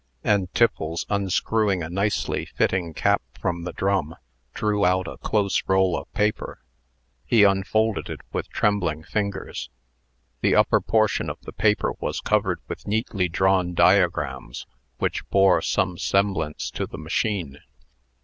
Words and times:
And 0.23 0.51
Tiffles, 0.55 1.05
unscrewing 1.11 1.83
a 1.83 1.89
nicely 1.91 2.45
fitting 2.47 2.91
cap 2.95 3.21
from 3.39 3.65
the 3.65 3.71
drum, 3.71 4.15
drew 4.55 4.83
out 4.83 5.07
a 5.07 5.17
close 5.19 5.61
roll 5.67 5.95
of 5.95 6.11
paper. 6.15 6.59
He 7.27 7.43
unfolded 7.43 8.09
it 8.09 8.21
with 8.33 8.49
trembling 8.49 9.03
fingers. 9.03 9.69
The 10.41 10.55
upper 10.55 10.81
portion 10.81 11.29
of 11.29 11.39
the 11.41 11.53
paper 11.53 11.93
was 11.99 12.19
covered 12.19 12.61
with 12.67 12.87
neatly 12.87 13.29
drawn 13.29 13.75
diagrams, 13.75 14.65
which 14.97 15.29
bore 15.29 15.61
some 15.61 15.99
semblance 15.99 16.71
to 16.71 16.87
the 16.87 16.97
machine. 16.97 17.59